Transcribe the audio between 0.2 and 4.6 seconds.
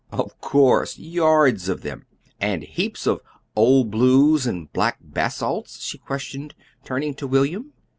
course yards of them!" "And heaps of 'Old Blues'